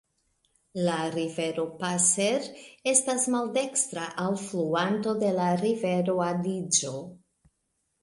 La 0.85 0.95
rivero 1.15 1.65
Passer 1.81 2.47
estas 2.93 3.29
maldekstra 3.35 4.09
alfluanto 4.27 5.17
de 5.25 5.33
la 5.41 5.49
rivero 5.65 6.21
Adiĝo. 6.33 6.97